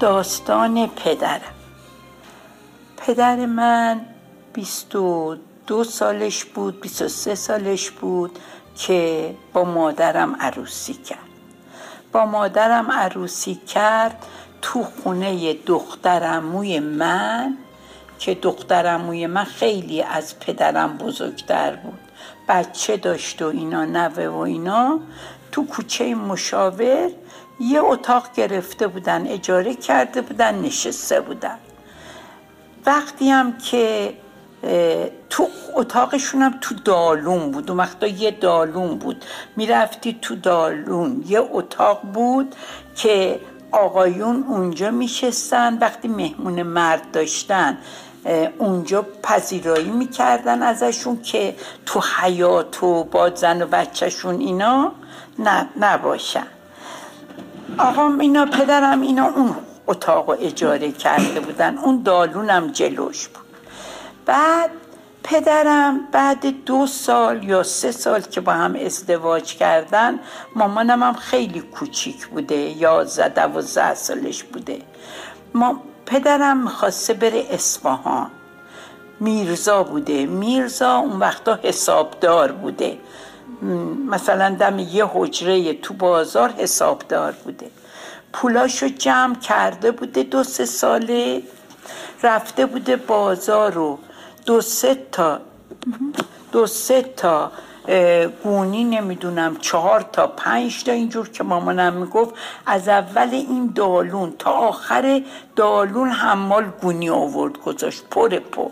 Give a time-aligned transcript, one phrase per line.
[0.00, 1.40] داستان پدرم.
[2.96, 4.00] پدر من
[4.52, 5.36] بیست و
[5.66, 8.38] دو سالش بود بیست و سه سالش بود
[8.74, 11.18] که با مادرم عروسی کرد.
[12.12, 14.26] با مادرم عروسی کرد
[14.62, 17.56] تو خونه دخترموی من
[18.18, 21.98] که دخترموی من خیلی از پدرم بزرگتر بود.
[22.48, 25.00] بچه داشت و اینا نوه و اینا.
[25.56, 27.10] تو کوچه مشاور
[27.60, 31.58] یه اتاق گرفته بودن اجاره کرده بودن نشسته بودن.
[32.86, 34.14] وقتی هم که
[35.30, 37.70] تو اتاقشون هم تو دالون بود.
[37.70, 39.24] اون وقتا یه دالون بود.
[39.56, 41.24] می‌رفتی تو دالون.
[41.26, 42.54] یه اتاق بود
[42.96, 43.40] که
[43.72, 47.78] آقایون اونجا میشستن وقتی مهمون مرد داشتن
[48.58, 54.92] اونجا پذیرایی می‌کردن ازشون که تو حیات و با زن و بچهشون اینا
[55.80, 56.46] نباشن.
[57.78, 63.44] آقا اینا پدرم اینا اون اتاق اجاره کرده بودن اون دالونم جلوش بود.
[64.26, 64.70] بعد
[65.28, 70.18] پدرم بعد دو سال یا سه سال که با هم ازدواج کردن
[70.54, 74.78] مامانم هم خیلی کوچیک بوده یازده دوازده سالش بوده.
[75.54, 78.30] ما پدرم می‌خواسته بره اصفهان.
[79.20, 80.26] میرزا بوده.
[80.26, 82.98] میرزا اون وقتا حسابدار بوده.
[84.08, 87.70] مثلا دم یه حجره تو بازار حسابدار بوده.
[88.32, 91.42] پولاشو جمع کرده بوده دو سه ساله.
[92.22, 93.98] رفته بوده بازار رو
[94.46, 95.40] دو سه تا
[96.52, 97.52] دو سه تا
[98.44, 102.34] گونی نمی‌دونم چهار تا پنج تا اینجور که مامانم می‌گفت.
[102.66, 105.22] از اول این دالون تا آخر
[105.56, 108.04] دالون حمال گونی آورد گذاشت.
[108.10, 108.70] پر پر.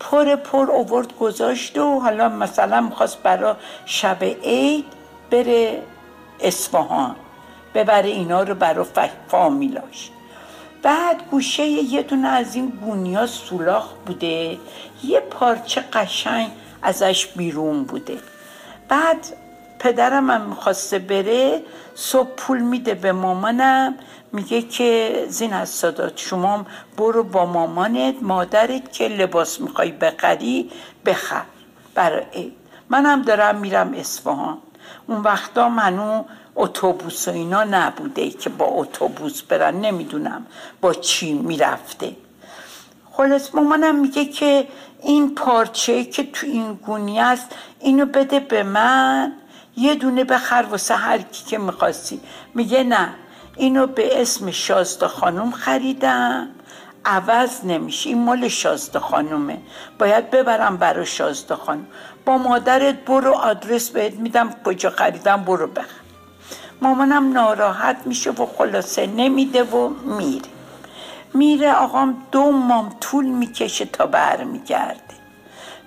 [0.00, 4.84] پر پر آورد گذاشت و حالا مثلا می‌خواست برا شب عید
[5.30, 5.82] بره
[6.40, 7.16] اصفهان
[7.74, 8.86] ببره اینا رو برا
[9.28, 10.10] فامیلاش.
[10.82, 14.58] بعد گوشه یه دونه از این گونیا سولاخ بوده.
[15.04, 16.50] یه پارچه قشنگ
[16.82, 18.18] ازش بیرون بوده.
[18.88, 19.26] بعد
[19.78, 21.62] پدرم هم می‌خواسته بره
[21.94, 23.94] صبح پول میده به مامانم.
[24.32, 30.70] میگه که زین از صدات شما برو با مامانت مادرت که لباس می‌خوای بخری
[31.06, 31.42] بخر.
[31.94, 32.52] برای
[32.88, 34.58] منم دارم میرم اصفهان.
[35.06, 36.24] اون وقتا منو
[36.56, 40.46] اتوبوس و اینا نبوده که با اتوبوس برن نمی‌دونم
[40.80, 42.16] با چی می‌رفته.
[43.12, 44.68] خلاص مامانم میگه که
[45.02, 47.46] این پارچه که تو این گونی است
[47.80, 49.32] اینو بده به من.
[49.76, 52.20] یه دونه بخر واسه هر کی که می‌خواستی.
[52.54, 53.14] میگه نه
[53.56, 56.48] اینو به اسم شازده خانم خریدم.
[57.04, 59.58] عوض نمیشه این مال شازده خانومه
[59.98, 61.86] باید ببرم برای شازده خانم.
[62.24, 66.01] با مادرت برو آدرس بهت میدم کجا خریدم برو بخر.
[66.82, 70.48] مامانم ناراحت میشه و خلاصه نمیده و میره.
[71.34, 75.14] میره آقام دو مام طول می‌کشه تا بر میگرده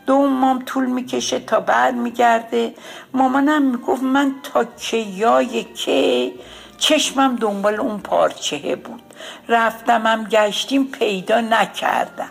[0.05, 2.73] دو مام طول می‌کشه تا بر میگرده
[3.13, 6.31] مامانم می‌گفت من تا کیای که
[6.77, 9.01] چشمم دنبال اون پارچه بود.
[9.49, 12.29] رفتمم گشتیم پیدا نکردم.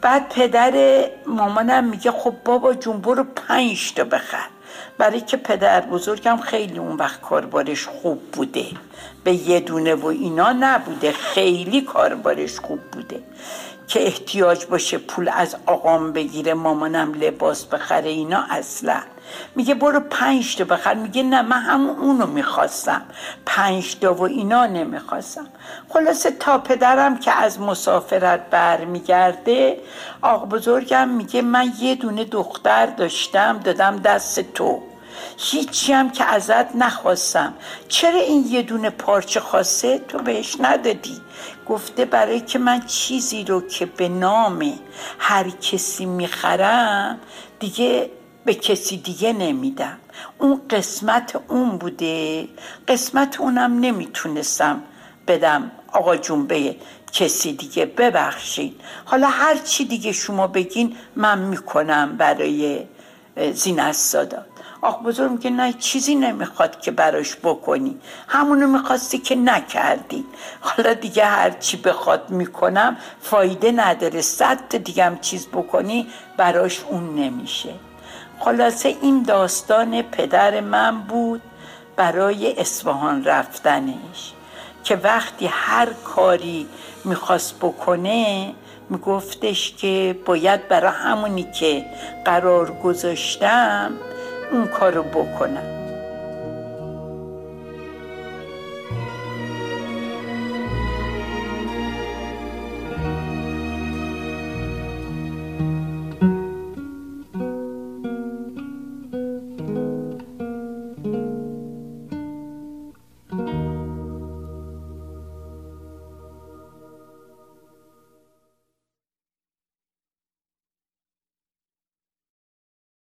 [0.00, 4.46] بعد پدر مامانم میگه خب بابا جون برو پنج تا بخر.
[4.98, 8.66] برای که پدر بزرگم خیلی اون وقت کاربارش خوب بوده.
[9.24, 13.22] به یه دونه و اینا نبوده خیلی کاربارش خوب بوده.
[13.88, 19.02] که احتیاج باشه پول از آقام بگیره مامانم لباس بخره اینا اصلا.
[19.56, 20.94] میگه برو پنج تا بخر.
[20.94, 23.02] میگه نه من همون اونو می‌خواستم.
[23.46, 25.46] پنج تا و اینا نمی‌خواستم.
[25.88, 29.80] خلاصه تا پدرم که از مسافرت برمیگرده
[30.22, 34.82] آق بزرگم میگه من یه دونه دختر داشتم دادم دست تو.
[35.38, 37.54] هیچی هم که ازت نخواستم.
[37.88, 41.20] چرا این یه دونه پارچه خواسته؟ تو بهش ندادی.
[41.68, 44.72] گفته برای که من چیزی رو که به نام
[45.18, 47.18] هر کسی می‌خرم
[47.58, 48.10] دیگه
[48.44, 49.98] به کسی دیگه نمیدم.
[50.38, 52.48] اون قسمت اون بوده.
[52.88, 54.82] قسمت اونم نمی‌تونستم
[55.28, 55.70] بدم.
[55.92, 56.76] آقا جون به
[57.12, 58.80] کسی دیگه ببخشید.
[59.04, 62.84] حالا هر چی دیگه شما بگین من می‌کنم برای
[63.52, 64.46] زین سادات
[64.82, 68.00] آخ بزرگ میگه نه چیزی نمی‌خواد که براش بکنی.
[68.28, 70.24] همونو می‌خواستی که نکردی.
[70.60, 74.20] حالا دیگه هر چی بخواد می‌کنم فایده نداره.
[74.20, 76.06] صد دیگه هم چیز بکنی
[76.36, 77.74] براش اون نمیشه.
[78.40, 81.42] خلاصه این داستان پدر من بود
[81.96, 84.32] برای اصفهان رفتنش
[84.84, 86.68] که وقتی هر کاری
[87.04, 88.52] می‌خواست بکنه
[88.90, 91.86] میگفتش که باید برای همونی که
[92.24, 93.92] قرار گذاشتم
[94.52, 95.79] اون کارو بکنم.